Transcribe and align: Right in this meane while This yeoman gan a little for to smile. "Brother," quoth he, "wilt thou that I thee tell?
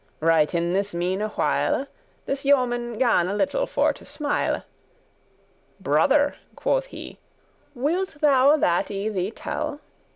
Right 0.19 0.51
in 0.55 0.73
this 0.73 0.95
meane 0.95 1.21
while 1.21 1.85
This 2.25 2.43
yeoman 2.43 2.97
gan 2.97 3.27
a 3.27 3.35
little 3.35 3.67
for 3.67 3.93
to 3.93 4.03
smile. 4.03 4.63
"Brother," 5.79 6.37
quoth 6.55 6.85
he, 6.85 7.19
"wilt 7.75 8.19
thou 8.19 8.57
that 8.57 8.89
I 8.89 9.09
thee 9.09 9.29
tell? 9.29 9.79